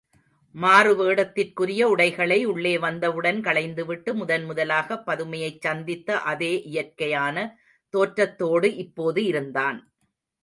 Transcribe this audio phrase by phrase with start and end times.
[0.55, 7.35] மாறுவேடத்திற்குரிய உடைகளை உள்ளே வந்தவுடன் களைந்துவிட்டு, முதன் முதலாகப் பதுமையைச் சந்தித்த அதே இயற்கையான
[7.93, 9.79] தோற்றத்தோடு இப்போது இருந்தான்.